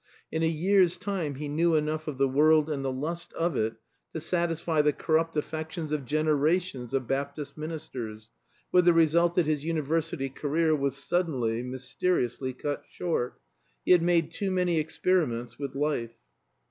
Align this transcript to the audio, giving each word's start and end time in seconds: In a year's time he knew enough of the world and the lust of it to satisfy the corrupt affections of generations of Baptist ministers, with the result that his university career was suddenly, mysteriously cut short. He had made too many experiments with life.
In 0.31 0.41
a 0.41 0.47
year's 0.47 0.97
time 0.97 1.35
he 1.35 1.47
knew 1.47 1.75
enough 1.75 2.07
of 2.07 2.17
the 2.17 2.27
world 2.27 2.71
and 2.71 2.83
the 2.83 2.91
lust 2.91 3.33
of 3.33 3.55
it 3.55 3.75
to 4.13 4.19
satisfy 4.19 4.81
the 4.81 4.91
corrupt 4.93 5.37
affections 5.37 5.91
of 5.91 6.05
generations 6.05 6.95
of 6.95 7.05
Baptist 7.05 7.55
ministers, 7.55 8.31
with 8.71 8.85
the 8.85 8.93
result 8.93 9.35
that 9.35 9.45
his 9.45 9.63
university 9.63 10.27
career 10.27 10.75
was 10.75 10.97
suddenly, 10.97 11.61
mysteriously 11.61 12.51
cut 12.51 12.83
short. 12.89 13.39
He 13.85 13.91
had 13.91 14.01
made 14.01 14.31
too 14.31 14.49
many 14.49 14.79
experiments 14.79 15.59
with 15.59 15.75
life. 15.75 16.15